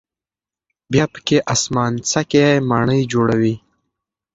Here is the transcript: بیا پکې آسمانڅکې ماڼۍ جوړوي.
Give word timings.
بیا 0.91 1.05
پکې 1.13 1.37
آسمانڅکې 1.53 2.45
ماڼۍ 2.69 3.01
جوړوي. 3.11 3.55